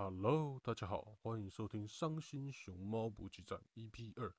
[0.00, 4.32] Hello，大家好，欢迎收听《伤心熊猫补给站》EP 二，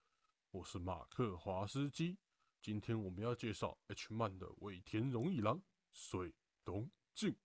[0.52, 2.18] 我是马克华斯基。
[2.62, 5.62] 今天我们要介绍 H 漫的尾田荣一郎
[5.92, 6.34] 水
[6.64, 7.36] 龙镜。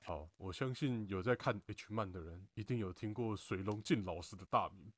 [0.00, 4.90] 好，我相信有在看 H 漫的人，一定有听过水龙镜老师的大名。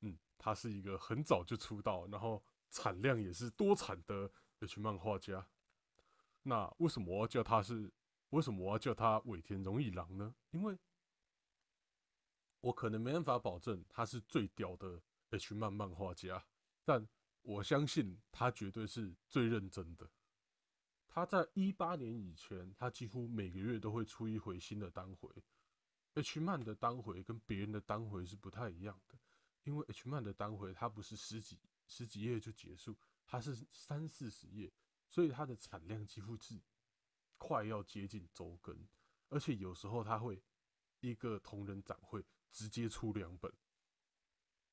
[0.00, 4.28] 嗯，他是一个很早就出道，然后产量也是多产的
[4.58, 5.46] H 漫画家。
[6.42, 7.92] 那为什么我要叫他是？
[8.30, 10.34] 为什么我要叫他尾田荣一郎呢？
[10.50, 10.78] 因为
[12.60, 16.44] 我可能没办法保证他是最屌的 H 漫漫画家，
[16.84, 17.08] 但
[17.42, 20.10] 我相信他绝对是最认真的。
[21.06, 25.30] 他在一八年以前，他几乎每个月都会出一回新的单回。
[26.14, 29.18] H 漫的单回跟别人的单回是不太一样的，
[29.64, 34.72] 因为 H 漫的单回它不是十几十几页就结束，它是三四十页，
[35.08, 36.60] 所以它的产量几乎是
[37.36, 38.88] 快要接近周更，
[39.28, 40.42] 而且有时候他会
[41.00, 42.24] 一个同人展会。
[42.50, 43.52] 直接出两本，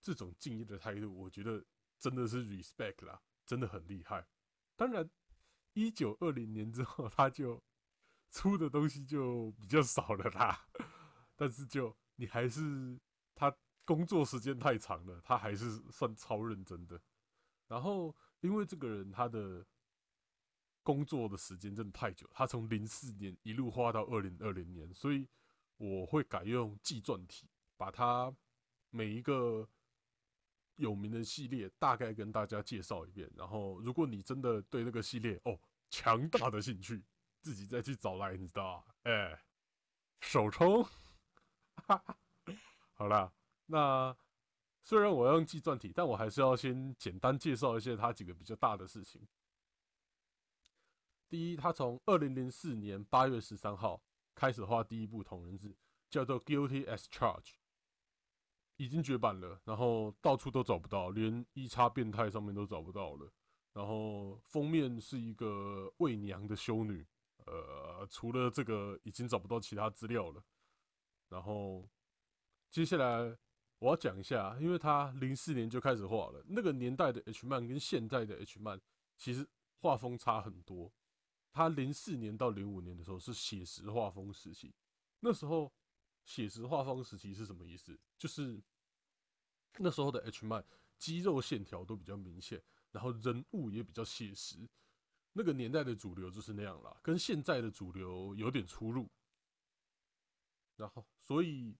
[0.02, 1.66] 这种敬业的态度，我觉得
[2.00, 4.27] 真的是 respect 啦，真的很厉害。
[4.75, 5.09] 当然，
[5.73, 7.63] 一九二零年之后，他就
[8.31, 10.67] 出的东西就比较少了啦。
[11.35, 13.00] 但是，就你还是
[13.33, 17.02] 他工作时间太长了，他还是算超认真的。
[17.67, 19.66] 然后，因为这个人他的
[20.83, 25.28] 工作的时间真的太久，他从零四年一路画到二零二零年，所以
[25.78, 27.50] 我会改用纪传体。
[27.78, 28.34] 把它
[28.90, 29.68] 每一个
[30.76, 35.59] 有名的系列大概跟大家介绍一遍，然后如果你真的对那个系列哦
[35.90, 37.03] 强大的兴趣，
[37.42, 39.44] 自己再去找来，你知道哎，
[40.22, 40.86] 首充，
[42.94, 43.31] 好啦，
[43.68, 44.16] 那
[44.84, 49.28] 虽然我要用计算题，但我还是要先简单介绍一些它几个比较大的事情。
[51.28, 54.02] 第一，他从二零零四年八月十三号
[54.36, 55.76] 开始画第一部同人志，
[56.09, 57.42] 叫做《Guilty as Charged》。
[58.78, 63.31] 已经绝版了，然后到处都找不到，连一叉变态上面都找不到了。
[63.72, 67.06] 然后封面是一个喂娘的修女，
[67.46, 70.44] 呃，除了这个已经找不到其他资料了。
[71.30, 71.90] 然后
[72.69, 73.38] 接下来
[73.80, 78.80] 我要讲一下，因为他零四年就开始画了，那个年代的 H 漫跟现在的 H 漫
[79.18, 79.47] 其实
[79.80, 80.91] 画风差很多。
[81.52, 84.74] 他零四年到零五年的时候是写实画风时期，
[85.22, 85.72] 那时候。
[86.25, 87.97] 写实画风时期是什么意思？
[88.18, 88.62] 就是
[89.78, 90.66] 那时候的 H 漫
[90.97, 94.68] 肌肉线条都比较明显，然后人物也比较写实。
[95.34, 99.09] 那个年代的主流就是那样啦，跟现在的主流有点出入。
[100.78, 101.78] 然后，所以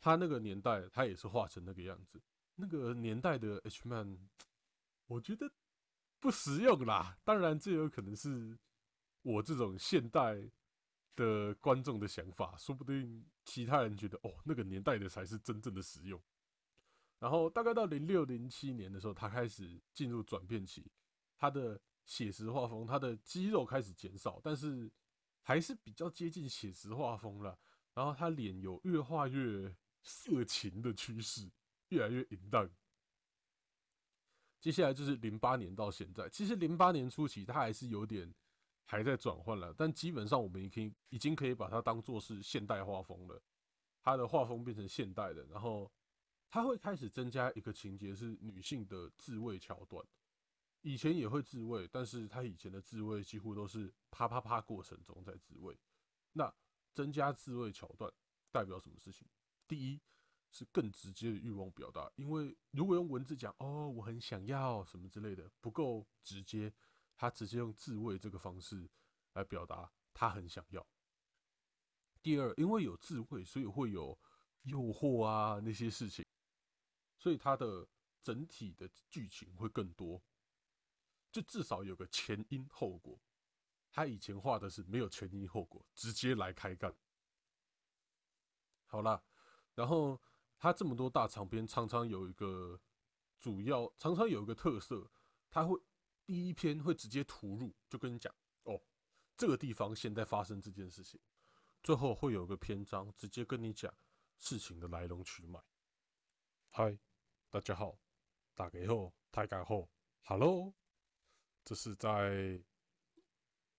[0.00, 2.20] 他那个年代他也是画成那个样子。
[2.56, 4.18] 那个年代的 H 漫，
[5.06, 5.52] 我觉得
[6.18, 7.18] 不实用啦。
[7.22, 8.58] 当然，这有可能是
[9.22, 10.50] 我这种现代。
[11.16, 16.22] 的观众的想法，说不定其他人觉得哦，那个年代的才是真正的实用。
[17.18, 20.84] 然后大概到零六零七年的时候，他开始进入转变期，
[21.36, 24.88] 他的写实画风，他的肌肉开始减少，但是
[25.42, 27.58] 还是比较接近写实画风了。
[27.94, 31.50] 然后他脸有越画越色情的趋势，
[31.88, 32.70] 越来越淫荡。
[34.60, 38.34] 接下来就是零八年到现在，其实零八年初期他还是有点。
[38.86, 43.42] 还在转换了，但基本上我们已经已经可以把它当做是现代画风了。
[44.00, 45.90] 它的画风变成现代的，然后
[46.48, 50.06] 它会开始增加一个情节是女性的自慰桥段。
[50.82, 55.76] 以前也会自慰，但是他以前的自慰几乎都是啪啪啪过程中在自慰。
[56.34, 56.54] 那
[56.94, 58.08] 增加自慰桥段
[58.52, 59.26] 代表什么事情？
[59.66, 60.00] 第一
[60.52, 66.72] 是更直接的欲望表达，因为如果用文字讲哦，我很想要什么之类的，不够直接。
[67.16, 68.88] 他直接用自慰这个方式
[69.32, 70.86] 来表达他很想要。
[72.22, 74.18] 第二，因为有自慰，所以会有
[74.62, 76.26] 诱惑啊那些事情，
[77.16, 77.88] 所以他的
[78.22, 80.22] 整体的剧情会更多，
[81.32, 83.18] 就至少有个前因后果。
[83.90, 86.94] 他以前画的是没有前因后果，直接来开干。
[88.84, 89.22] 好啦，
[89.74, 90.20] 然后
[90.58, 92.78] 他这么多大长篇，常常有一个
[93.38, 95.10] 主要，常常有一个特色，
[95.48, 95.80] 他会。
[96.26, 98.34] 第一篇会直接突入，就跟你讲
[98.64, 98.82] 哦，
[99.36, 101.20] 这个地方现在发生这件事情，
[101.84, 103.96] 最后会有个篇章直接跟你讲
[104.36, 105.62] 事情的来龙去脉。
[106.70, 106.98] 嗨，
[107.48, 108.00] 大家好，
[108.54, 109.88] 打给后，太感后
[110.24, 110.74] ，Hello，
[111.64, 112.60] 这是在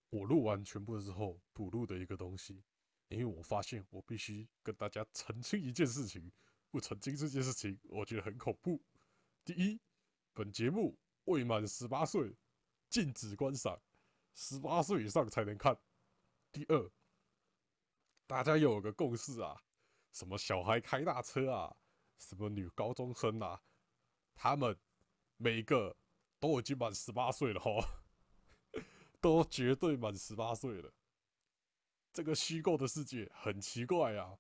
[0.10, 2.64] 我录完全部之后补录的一个东西，
[3.10, 6.32] 因为我发现我必须跟大家澄清一件事情，
[6.72, 8.82] 不澄清这件事情，我觉得很恐怖。
[9.44, 9.82] 第一，
[10.34, 10.98] 本节目。
[11.28, 12.36] 未满十八岁，
[12.90, 13.78] 禁止观赏；
[14.34, 15.78] 十八岁以上才能看。
[16.52, 16.92] 第二，
[18.26, 19.64] 大家有个共识啊，
[20.12, 21.78] 什么小孩开大车啊，
[22.18, 23.62] 什么女高中生啊，
[24.36, 24.78] 他们
[25.36, 25.96] 每个
[26.40, 28.02] 都已经满十八岁了哈，
[29.20, 30.94] 都绝对满十八岁了。
[32.14, 34.40] 这个虚构的世界很奇怪啊，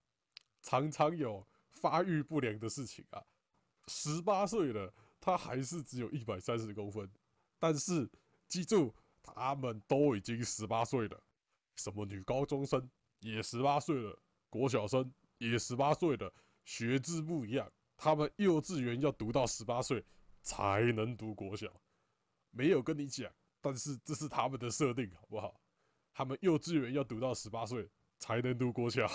[0.62, 3.24] 常常有发育不良的事情啊。
[3.88, 7.10] 十八岁了，他还是只有一百三十公分，
[7.60, 8.10] 但是
[8.48, 11.24] 记住，他们都已经十八岁了。
[11.76, 14.20] 什么女高中生也十八岁了，
[14.50, 16.34] 国小生也十八岁了，
[16.66, 20.04] 学制不一样，他们幼稚园要读到十八岁
[20.42, 21.82] 才能读国小。
[22.50, 23.32] 没有跟你讲，
[23.62, 25.62] 但是这是他们的设定，好不好？
[26.14, 27.88] 他们幼稚园要读到十八岁
[28.18, 29.08] 才能读国小，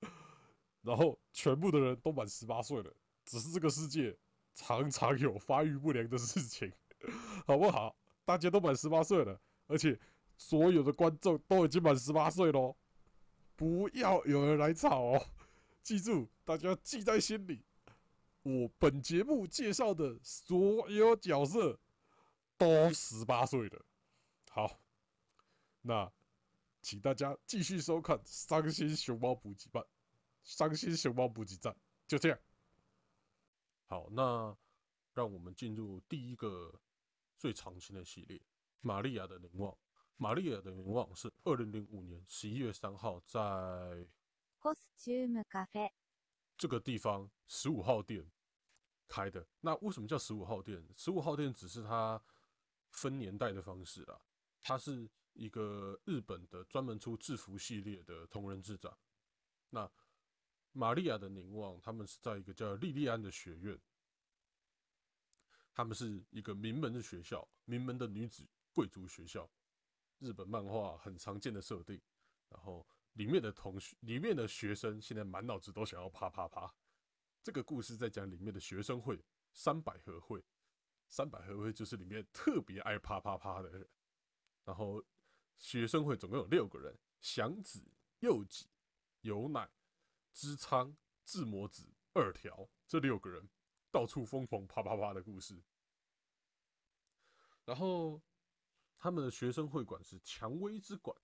[0.82, 2.96] 然后全部的人都满十八岁了。
[3.24, 4.16] 只是这个世界
[4.56, 6.72] 常常有发育不良的事情，
[7.46, 7.94] 好不好？
[8.24, 9.96] 大家都满十八岁了，而且
[10.36, 12.74] 所有的观众都已经满十八岁喽，
[13.54, 15.26] 不要有人来吵哦！
[15.82, 17.62] 记住，大家记在心里。
[18.42, 21.78] 我本节目介绍的所有角色
[22.56, 23.84] 都十八岁了。
[24.50, 24.80] 好，
[25.82, 26.10] 那
[26.80, 29.82] 请大家继续收看《伤心熊猫补给班》，
[30.42, 31.72] 《伤心熊猫补给站》
[32.08, 32.38] 就这样。
[33.86, 34.56] 好，那
[35.12, 36.80] 让我们进入第一个
[37.36, 38.36] 最长青的系列
[38.80, 39.72] 《玛利亚的凝望》。
[40.16, 43.38] 《玛利亚的凝望》是二零零五年十一月三号在
[44.58, 45.90] Costume Cafe
[46.56, 48.28] 这个地方十五号店
[49.06, 49.46] 开的。
[49.60, 50.84] 那为什么叫十五号店？
[50.96, 52.20] 十五号店只是它
[52.90, 54.20] 分年代的方式啦。
[54.60, 58.92] 它是一个日本的专门出制服系列的同人志展。
[59.70, 59.88] 那
[60.76, 63.80] 玛利亚的凝望，他们是在一个叫莉莉安的学院，
[65.72, 69.50] 他们是一个名门的学校，名门的女子贵族学校，
[70.18, 71.98] 日本漫画很常见的设定。
[72.50, 76.72] 然后里面的同学，里面的学生现在满脑子都想要啪啪啪。
[77.42, 79.24] 这个故事在讲里面的学生会
[79.54, 80.44] 三百合会，
[81.08, 83.88] 三百合会就是里面特别爱啪啪啪的人。
[84.62, 85.02] 然后
[85.56, 87.82] 学生会总共有六个人：祥子、
[88.18, 88.68] 佑己、
[89.22, 89.70] 有乃。
[90.36, 90.94] 之仓、
[91.24, 93.48] 智摩子、二条这六个人
[93.90, 95.62] 到处疯狂啪啪啪的故事，
[97.64, 98.20] 然后
[98.98, 101.16] 他们的学生会馆是蔷薇之馆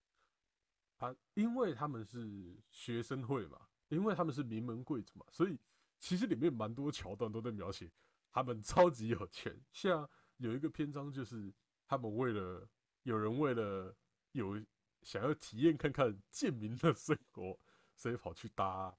[0.97, 5.61] 啊，因为他们是学生会嘛，因为他们是名门贵族嘛，所以
[5.99, 7.93] 其实里面蛮多桥段都在描写
[8.31, 9.62] 他们超级有钱。
[9.73, 11.53] 像有一个篇章就是
[11.87, 12.67] 他们为了
[13.03, 13.94] 有人为了
[14.31, 14.59] 有
[15.03, 17.61] 想要体验看看贱民的生活，
[17.94, 18.97] 所以跑去搭。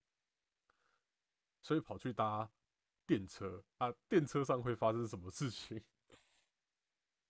[1.63, 2.51] 所以跑去搭
[3.07, 5.81] 电车啊，电车上会发生什么事情？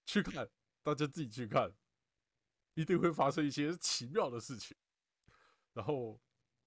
[0.05, 0.49] 去看，
[0.81, 1.73] 大家自己去看，
[2.73, 4.75] 一定会发生一些奇妙的事情。
[5.71, 6.19] 然后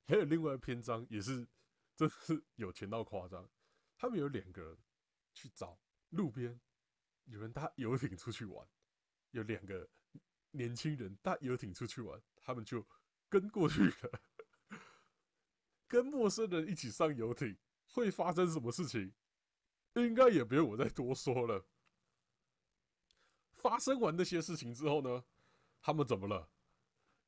[0.06, 1.46] 还有另外一篇章，也是
[1.94, 3.50] 真是有钱到夸张。
[3.98, 4.78] 他们有两个
[5.34, 5.78] 去找
[6.10, 6.60] 路边
[7.24, 8.66] 有人搭游艇出去玩，
[9.32, 9.88] 有两个
[10.52, 12.86] 年轻人搭游艇出去玩，他们就
[13.28, 14.20] 跟过去了。
[15.88, 17.56] 跟陌生人一起上游艇
[17.86, 19.12] 会发生什么事情？
[19.94, 21.64] 应该也不用我再多说了。
[23.54, 25.24] 发生完那些事情之后呢？
[25.80, 26.50] 他们怎么了？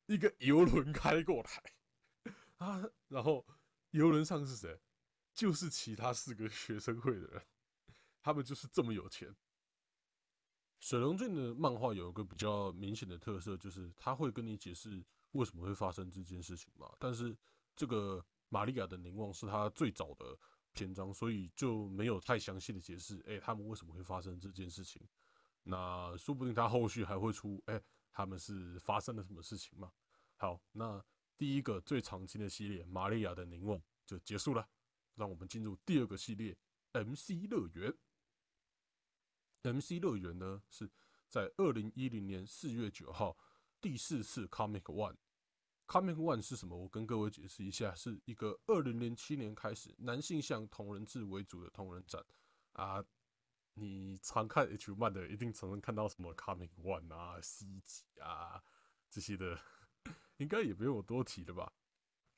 [0.06, 3.46] 一个游轮开过来啊，然后
[3.93, 4.81] 游轮上是谁？
[5.32, 7.47] 就是其他四个学生会的人，
[8.21, 9.35] 他们就是这么有钱。
[10.80, 17.37] 水龙俊的漫画有一个比较明显的特色，就是他会跟你解释为什么会发生这件事情嘛，但是
[17.75, 18.26] 这个。
[18.49, 20.38] 玛利亚的凝望是他最早的
[20.73, 23.23] 篇章，所以就没有太详细的解释。
[23.26, 25.02] 哎，他们为什么会发生这件事情？
[25.64, 29.93] 那说不定他后续还会出，哎，他们是发生了什么事情嘛？
[30.37, 31.05] 好，那
[31.37, 34.69] 第一个最常青的系列《玛利亚的凝望》就结束了，
[35.14, 36.57] 让我们进入第二个系列
[37.05, 37.93] 《MC 乐园》。
[39.62, 40.90] MC 乐园呢是
[41.28, 43.37] 在二零一零年四月九号
[43.81, 45.17] 第四次 Comic One。
[45.88, 46.76] Comic One 是什么？
[46.76, 52.23] 我跟各位解释一下，是一个二零零七年开始男性向同人志为主的同人展
[52.75, 53.02] 啊。
[53.73, 58.62] 你常看 H 漫的，一定常常看到什么 Comic One 啊、C 级啊
[59.09, 59.59] 这些的，
[60.37, 61.73] 应该也不用我多提了吧？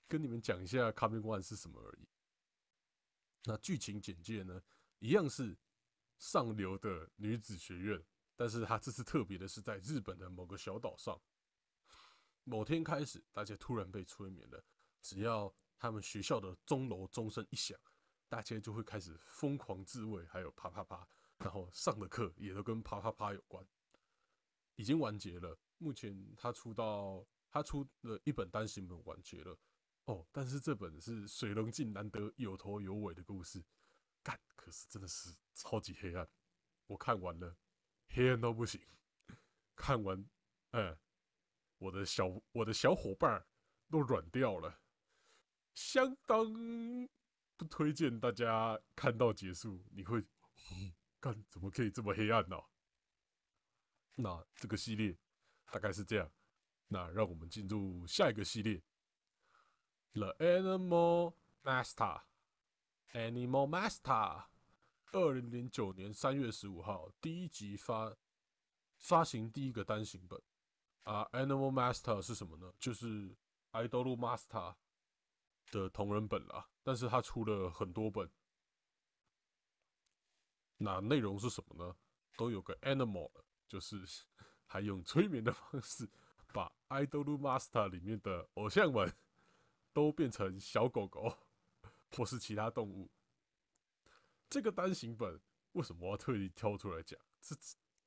[0.07, 2.07] 跟你们讲一下 Comic One 是什么而已。
[3.47, 4.63] 那剧情简介呢，
[5.01, 5.57] 一样是
[6.19, 8.05] 上流的女子学院，
[8.37, 11.21] 但是它这次特别的是在日本的某个小岛上。
[12.45, 14.65] 某天开始，大家突然被催眠了。
[15.01, 17.79] 只要他们学校的钟楼钟声一响，
[18.29, 21.09] 大家就会开始疯狂自慰，还有啪啪啪。
[21.39, 23.67] 然后上的课也都跟啪啪啪有关。
[24.77, 29.59] 已经完结了，目前他出到他出了一本单行本完结了。
[30.05, 33.65] 哦，但是这本是水龙镜难得有头有尾的故事，
[34.23, 36.29] 干，可是真的是超级黑暗。
[36.87, 37.57] 我看完了，
[38.09, 38.81] 黑暗到不行。
[39.77, 40.29] 看完，
[40.73, 40.99] 哎，
[41.81, 43.45] 我的小我的小伙伴
[43.91, 44.81] 都软掉了，
[45.75, 46.47] 相当
[47.57, 49.83] 不推荐大家看到结束。
[49.91, 50.23] 你会，
[51.19, 52.57] 干，怎么可以这么黑暗呢？
[54.17, 55.17] 那这个系列
[55.71, 56.31] 大概是这样。
[56.89, 58.83] 那让我们进入下一个系列。
[60.13, 62.21] The Animal Master,
[63.13, 64.45] Animal Master，
[65.13, 68.15] 二零零九年三月十五号第一集发
[68.99, 70.43] 发行第一个单行本
[71.05, 71.25] 啊。
[71.33, 72.73] Animal Master 是什么呢？
[72.79, 73.37] 就是
[73.73, 74.75] Idol Master
[75.71, 78.31] 的同人本啦，但是它出了很多本。
[80.79, 81.97] 那内容是什么呢？
[82.37, 83.31] 都有个 Animal，
[83.69, 84.05] 就是
[84.67, 86.09] 还用催眠的方式
[86.53, 89.13] 把 Idol Master 里面的偶像们。
[89.93, 91.37] 都变成小狗狗，
[92.13, 93.11] 或是其他动物。
[94.49, 95.41] 这个单行本
[95.73, 97.19] 为什么要特意挑出来讲？
[97.41, 97.57] 这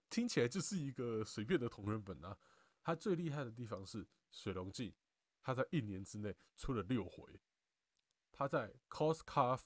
[0.09, 2.37] 听起来就是一个随便的同人本啊。
[2.83, 4.95] 它最厉害的地方是水龙记，
[5.41, 7.41] 它在一年之内出了六回。
[8.31, 9.63] 它在 Cos Cafe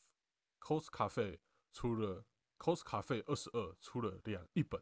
[0.59, 1.39] Cos Cafe
[1.73, 2.25] 出了
[2.57, 4.81] Cos Cafe 二十二出了两一本，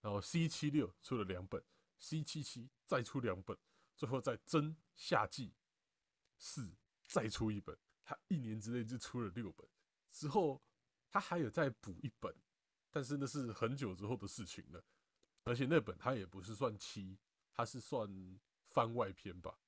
[0.00, 1.64] 然后 C 七六出了两本
[1.98, 3.56] ，C 七七再出两本，
[3.94, 5.54] 最后在真夏季。
[6.36, 6.76] 四
[7.06, 9.66] 再出一本，他一年之内就出了六本，
[10.10, 10.62] 之后
[11.08, 12.34] 他还有再补一本，
[12.90, 14.84] 但是那是很久之后的事情了，
[15.44, 17.18] 而且那本他也不是算七，
[17.54, 19.58] 它是算番外篇吧，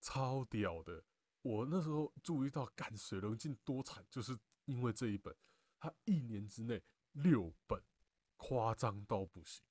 [0.00, 1.04] 超屌的！
[1.42, 5.34] 我那时候注意到，干水龙镜多惨，就是因为这一本，
[5.78, 7.82] 他一年之内六本，
[8.36, 9.64] 夸张到不行。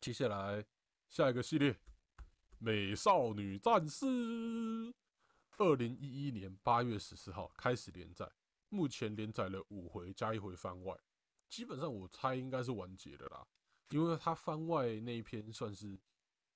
[0.00, 0.64] 接下来
[1.08, 1.80] 下一个系列。
[2.60, 4.04] 美少女战士，
[5.58, 8.28] 二零一一年八月十四号开始连载，
[8.68, 10.98] 目前连载了五回加一回番外，
[11.48, 13.46] 基本上我猜应该是完结的啦，
[13.88, 15.98] 因为他番外那一篇算是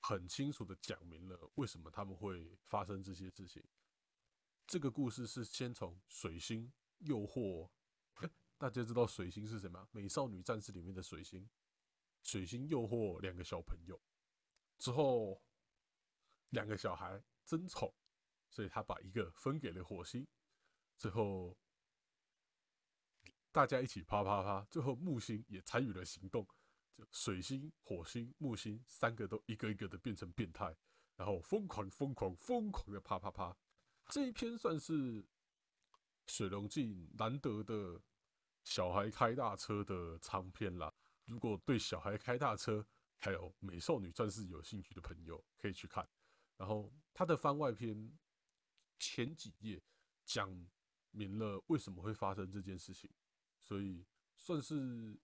[0.00, 3.62] 很清楚的讲明了为什么他们会发生这些事情。
[4.66, 7.70] 这个故事是先从水星诱惑，
[8.58, 9.88] 大家知道水星是什么？
[9.90, 11.48] 美少女战士里面的水星，
[12.22, 14.00] 水星诱惑两个小朋友
[14.78, 15.42] 之后。
[16.52, 17.94] 两个小孩争宠，
[18.50, 20.28] 所以他把一个分给了火星。
[20.98, 21.56] 最后
[23.50, 26.46] 大家一起啪啪啪，最后木星也参与了行动。
[27.10, 30.76] 水星、火星、木星三个都一个一个的变成变态，
[31.16, 33.56] 然后疯狂、疯狂、疯狂的啪啪啪。
[34.08, 35.24] 这一篇算是
[36.26, 38.00] 水龙镜难得的
[38.64, 40.92] 小孩开大车的长篇啦。
[41.24, 42.86] 如果对小孩开大车
[43.18, 46.08] 还有美少女战士有兴趣的朋友，可以去看。
[46.56, 48.12] 然后他的番外篇
[48.98, 49.82] 前几页
[50.24, 50.68] 讲
[51.10, 53.10] 明了为什么会发生这件事情，
[53.60, 54.04] 所以
[54.36, 55.18] 算是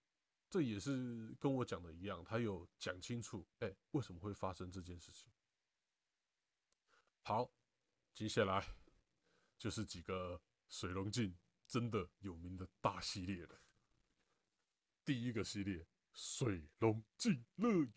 [0.50, 5.31] 这也是跟我讲的一样，他有讲清楚，哎，为什么会发生这件事情。
[7.23, 7.52] 好，
[8.14, 8.67] 接下来
[9.59, 11.37] 就是几个水龙镜
[11.67, 13.61] 真的有名的大系列了。
[15.05, 15.78] 第一个系列
[16.12, 17.93] 《水龙镜乐园》。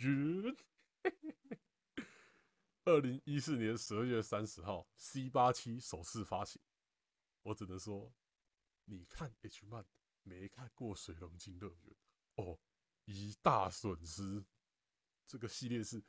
[2.84, 6.62] 二零一四年十二月三十号，C 八七首次发行。
[7.44, 8.12] 我只能说，
[8.86, 9.86] 你看 H 漫
[10.24, 11.94] 没看过《水龙镜乐园》
[12.42, 12.60] 哦，
[13.06, 14.44] 一大损失。
[15.28, 16.04] 这个系列是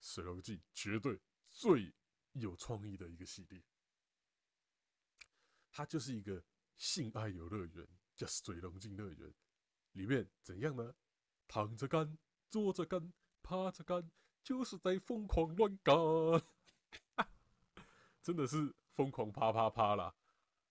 [0.00, 1.20] 水龙镜绝对
[1.50, 1.94] 最
[2.32, 3.62] 有创意的一个系列。
[5.70, 6.44] 它就是一个
[6.76, 9.34] 性爱游乐园，叫水龙镜乐园。
[9.92, 10.94] 里面怎样呢？
[11.46, 13.12] 躺着干，坐着干，
[13.42, 14.10] 趴着干。
[14.42, 15.94] 就是在疯狂乱干，
[18.20, 20.16] 真的是疯狂啪啪啪啦！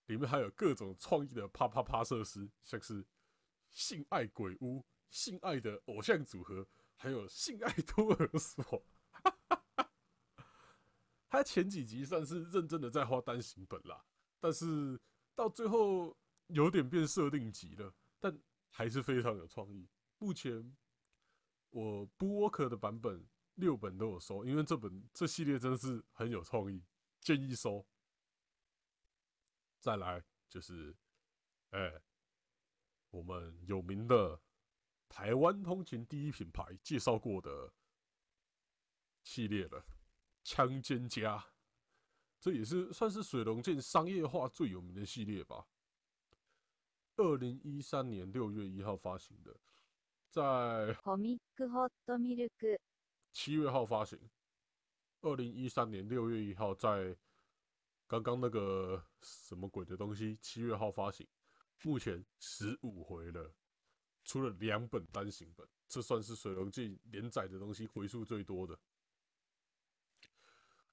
[0.08, 3.06] 里面还有各种创意的啪啪啪设施，像是
[3.70, 8.84] 性爱鬼屋、性爱的偶像组合，还有性爱托儿所。
[11.30, 14.04] 他前几集算是认真的在画单行本啦，
[14.40, 15.00] 但是
[15.36, 19.88] 到最后有点变设定集了，但还是非常有创意。
[20.18, 20.76] 目前
[21.70, 23.30] 我 Booker 的版本。
[23.56, 26.82] 六本都有收，因为这本这系列真的是很有创意，
[27.20, 27.86] 建议收。
[29.78, 30.96] 再来就是，
[31.72, 32.02] 哎，
[33.10, 34.42] 我们有名的
[35.12, 37.74] 台湾通勤第一品牌介绍过的
[39.24, 39.82] 系列了，
[40.42, 41.38] 《枪尖家》，
[42.40, 45.68] 这也是算是水龙剑商业化最有名的系列吧。
[47.18, 49.54] 二零一三年六月一号发行的，
[50.30, 50.98] 在。
[53.34, 54.18] 七月号发行，
[55.20, 57.18] 二零一三年六月一号在
[58.08, 61.28] 刚刚那个什么鬼的东西，七月号发行，
[61.84, 63.54] 目前十五回了，
[64.24, 68.80] 出了两本单行本，这算是水龙记连载的东西回数最多的。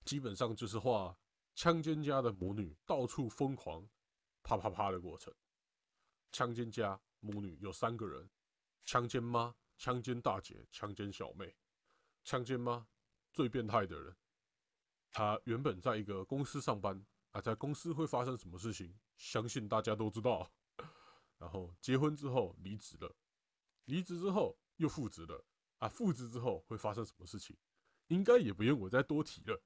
[0.05, 1.19] 基本上就是画
[1.55, 3.87] 枪尖家的母女到处疯狂
[4.43, 5.35] 啪啪啪的过程。
[6.33, 8.31] 枪尖家母女有三个人：
[8.85, 11.55] 枪尖妈、枪尖大姐、枪尖小妹。
[12.25, 12.87] 枪尖妈
[13.33, 14.17] 最变态的人。
[15.11, 20.53] 她原本在一个公司上班啊，在公司会发生什么事情，相信大家都知道。
[21.39, 23.17] 然后结婚之后离职了，
[23.85, 25.45] 离职之后又复职了
[25.79, 27.57] 啊，复职之后会发生什么事情，
[28.09, 29.63] 应该也不用我再多提了。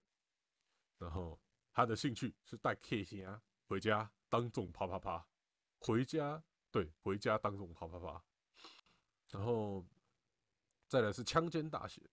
[0.98, 1.40] 然后
[1.72, 5.26] 他的兴趣是带 K 星回家当众啪啪啪，
[5.78, 8.22] 回家对回家当众啪啪啪。
[9.30, 9.84] 然后
[10.86, 12.10] 再来是枪尖大姐，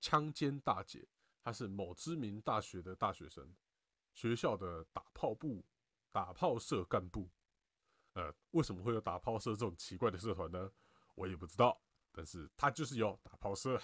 [0.00, 1.08] 枪尖大姐。
[1.42, 3.56] 她是某知名大学的大学生，
[4.12, 5.64] 学校的打炮部、
[6.10, 7.30] 打炮社干部。
[8.20, 10.70] 呃，为什么会有打炮社这种奇怪的社团呢？
[11.14, 11.80] 我也不知道。
[12.12, 13.80] 但是他就是有打炮社。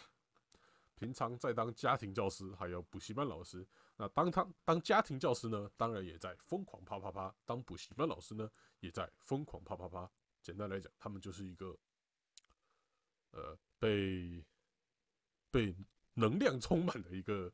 [0.95, 3.67] 平常在当家庭教师，还有补习班老师。
[3.97, 8.51] 那当他当家庭教师呢，当然也在疯狂啪啪啪；当补习班老师呢，
[8.81, 10.11] 也在疯狂啪啪啪。
[10.43, 11.79] 简单来讲，他们就是一个，
[13.31, 14.45] 呃，被
[15.51, 15.75] 被。
[16.19, 17.53] 能量充满的一个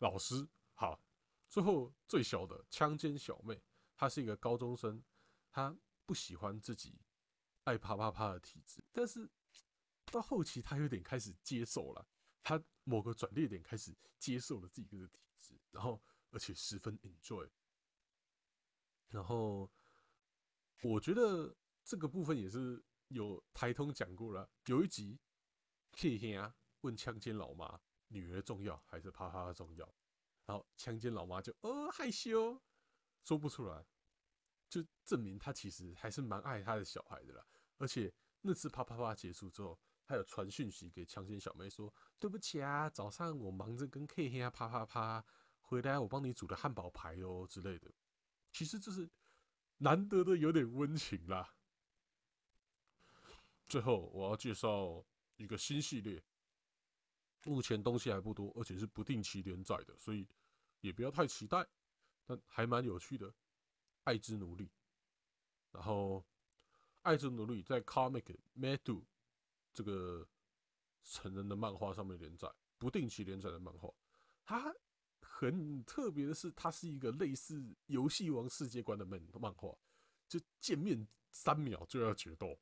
[0.00, 1.00] 老师，好，
[1.48, 3.58] 最后最小的枪尖小妹，
[3.96, 5.02] 她是一个高中生，
[5.50, 5.74] 她
[6.06, 7.00] 不喜欢自己
[7.64, 9.30] 爱啪啪啪的体质，但是
[10.06, 12.06] 到后期他有点开始接受了，
[12.42, 17.50] 他某个转捩点开始接受了自己的体质，然后而且十分 enjoy，
[19.08, 19.70] 然后
[20.82, 25.18] 我觉得这个部分也是有台通讲过了，有一集
[25.92, 27.80] K 兄问枪尖老妈。
[28.08, 29.94] 女儿重要还是啪啪重要？
[30.44, 32.62] 然后强奸老妈就呃害羞，
[33.24, 33.84] 说不出来，
[34.68, 37.46] 就证明他其实还是蛮爱他的小孩的啦。
[37.78, 45.24] 而且那次啪啪啪结束之后，他有传讯息给强奸小妹说：“对不起啊，早上我忙着跟 K 黑啪啪啪，
[45.60, 47.92] 回来我帮你煮的汉堡排哦之类的。”
[48.52, 49.10] 其实这是
[49.78, 51.56] 难得的有点温情啦。
[53.66, 55.04] 最后我要介绍
[55.36, 56.22] 一个新系列。
[57.46, 60.26] 目前东西还不多，而且是不定期连载的，所以
[60.80, 61.66] 也不要太期待，
[62.24, 63.34] 但还蛮有趣的。
[64.04, 64.70] 爱之奴隶，
[65.72, 66.24] 然后
[67.02, 69.02] 爱之奴隶在 Comic Madu
[69.72, 70.26] 这个
[71.02, 73.92] 成人的漫画上面连载，不定期连载的漫画。
[74.44, 74.74] 它
[75.20, 79.76] 很特别的是，它是一个类似游戏王世界观的漫漫画，
[80.28, 82.58] 就见面三秒就要决斗，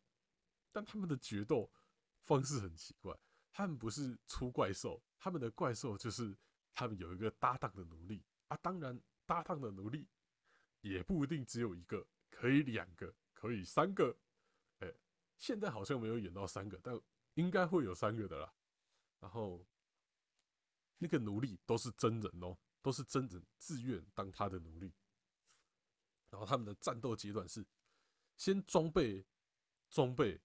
[0.70, 1.70] 但他们的决斗
[2.22, 3.16] 方式很奇怪。
[3.52, 6.34] 他们不是出怪兽，他们的怪兽就是
[6.72, 8.56] 他们有一个搭档的奴隶啊。
[8.62, 10.08] 当然，搭档的奴隶
[10.82, 14.16] 也不一定只有一个，可以两个，可以三个。
[14.80, 14.92] 哎，
[15.38, 17.00] 现在好像没有演到三个，但
[17.34, 18.54] 应该会有三个的啦。
[19.20, 19.66] 然后
[20.98, 24.92] 那个奴隶都是真人哦，都是真人自愿当他的奴隶。
[26.30, 27.66] 然后他们的战斗阶段是
[28.36, 29.24] 先装备
[29.90, 30.40] 装备，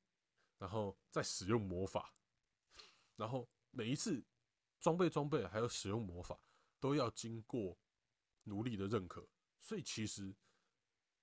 [0.57, 2.13] 然后再使用魔法。
[3.15, 4.23] 然后每一次
[4.79, 6.39] 装备装备还有使用魔法
[6.79, 7.79] 都要经过
[8.43, 9.27] 奴隶的认可，
[9.59, 10.35] 所以其实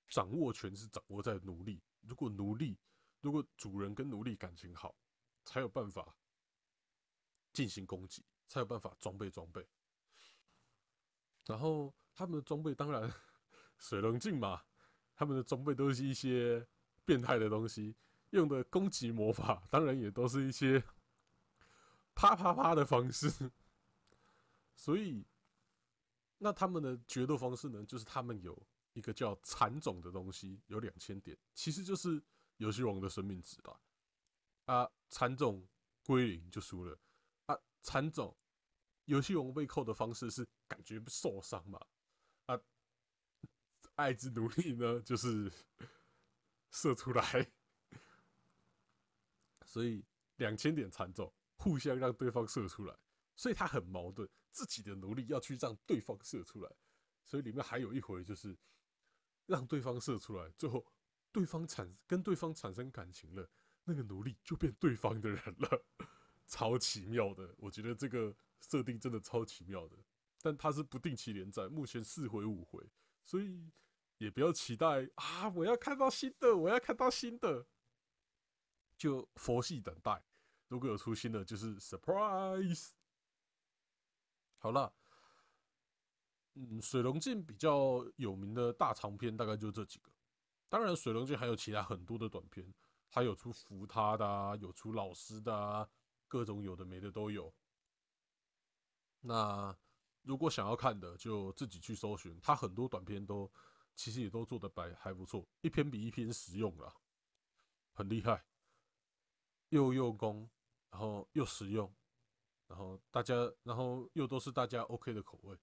[0.08, 1.82] 掌握权是掌握在奴隶。
[2.02, 2.78] 如果奴隶
[3.20, 4.94] 如果主人跟奴隶感情好，
[5.44, 6.16] 才有办法
[7.52, 9.66] 进行攻击，才有办法装备装备。
[11.46, 13.12] 然后他们的装备当然
[13.78, 14.64] 水龙镜嘛，
[15.14, 16.66] 他们的装备都是一些
[17.04, 17.96] 变态的东西，
[18.30, 20.82] 用的攻击魔法当然也都是一些。
[22.16, 23.50] 啪啪啪的方式，
[24.76, 25.26] 所以
[26.38, 27.84] 那他们的决斗方式呢？
[27.84, 32.22] 就是他们有一个叫残种的东西，有两千点，其实就是
[32.56, 33.80] 游戏王的生命值吧。
[34.66, 35.66] 啊，残种
[36.04, 36.98] 归零就输了。
[37.46, 38.36] 啊，残种
[39.04, 41.80] 游戏王被扣的方式是感觉受伤嘛？
[42.46, 42.60] 啊，
[43.94, 45.52] 爱之奴隶呢，就是
[46.70, 47.52] 射出来，
[49.64, 50.04] 所以
[50.36, 51.32] 两千点残种。
[51.56, 52.94] 互相让对方射出来，
[53.36, 56.70] 所以他很矛盾，自己的奴隶要去让对方射出来，
[57.24, 58.56] 所以里面还有一回就是
[59.46, 60.86] 让对方射出来，最后
[61.32, 63.50] 对方产跟对方产生感情了，
[63.82, 65.84] 那个奴隶就变对方的人了，
[66.46, 69.96] 超奇妙的，我觉得这个设定真的超奇妙的，
[70.40, 72.88] 但它是不定期连载，目前四回五回，
[73.24, 73.72] 所以
[74.18, 77.66] 也不要期待啊，我要看到新的，我要看到新的，
[78.96, 80.24] 就佛系等待。
[80.68, 82.92] 如果有出新的，就是 surprise。
[84.64, 84.90] 好了，
[86.54, 90.10] 嗯，水龙镜比较有名的大长篇大概就这几个。
[90.70, 92.72] 当然，水龙镜还有其他很多的短片，
[93.10, 95.86] 还有出扶他的啊，有出老师的啊，
[96.26, 97.54] 各种有的没的都有。
[99.20, 99.76] 那
[100.22, 102.40] 如果想要看的，就自己去搜寻。
[102.40, 103.52] 他很多短片都
[103.94, 106.90] 其实也都做的白还不错，一篇比一篇实用了，
[107.92, 108.46] 很厉害，
[109.68, 110.48] 又用功，
[110.88, 111.94] 然后又实用，
[112.74, 115.56] 然后大家，然后又都是大家 OK 的口味。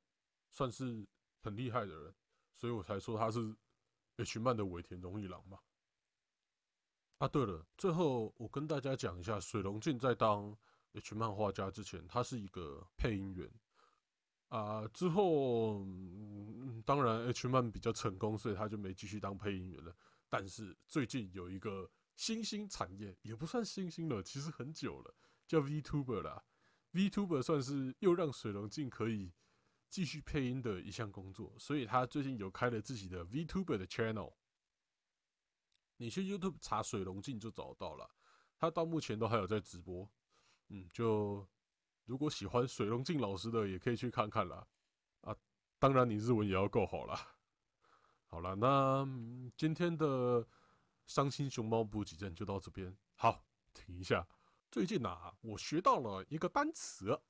[0.50, 1.06] 算是
[1.42, 2.16] 很厉害的人，
[2.54, 3.54] 所以我才说他是
[4.16, 5.60] H 漫的尾田荣一郎嘛。
[7.18, 10.58] 啊，对了，最后我跟大家讲一下，水龙镜在当
[10.94, 13.52] H 漫画家之前，他是一个配音员
[14.48, 14.88] 啊。
[14.88, 19.94] 之后，嗯当然 H 漫比较成功，所以他就没继续当配音员了。
[20.30, 25.14] 但是最近有一个新兴产业，也不算新兴了，其实很久了，
[25.46, 26.44] 叫 VTuber 啦。
[26.94, 29.34] VTuber 算是又让水龙镜可以。
[29.90, 34.32] 继续配音的一项工作，所以他最近有开了自己的 VTuber 的 channel。
[35.98, 38.10] 你去 YouTube 查水龙镜就找到了，
[38.58, 40.10] 他到目前都还有在直播。
[40.70, 41.46] 嗯，就
[42.06, 44.66] 如果喜欢水龙镜老师的，也可以去看看啦。
[45.24, 45.36] 啊，
[45.78, 47.36] 当然你日文也要够好啦。
[48.28, 49.06] 好了，那
[49.58, 50.48] 今天的
[51.06, 52.96] 伤心熊猫补给站就到这边。
[53.16, 54.26] 好，停一下，
[54.72, 57.22] 最近啊，我学到了一个单词，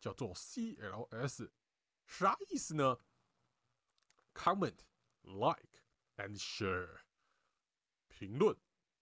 [0.00, 1.48] 叫做 CLS。
[2.08, 2.98] 啥意思呢
[4.34, 4.78] ？Comment,
[5.22, 5.84] like
[6.16, 7.02] and share，
[8.08, 8.56] 评论、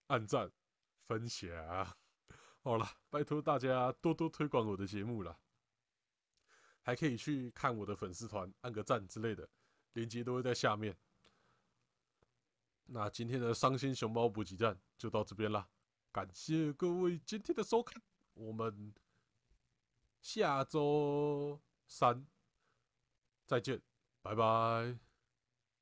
[0.08, 0.52] 按赞、
[1.06, 1.96] 分享。
[2.60, 5.40] 好了，拜托大家多多推广我的节目了。
[6.82, 9.48] 还可以去看我的粉丝团，按个赞之类的，
[9.94, 10.94] 链接都会在下面。
[12.84, 15.66] 那今天的伤心熊猫补给站就到这边啦，
[16.14, 18.00] 感谢各位今天的收看，
[18.34, 18.94] 我们
[20.22, 22.24] 下周三。
[23.44, 23.82] 再见，
[24.22, 24.96] 拜拜。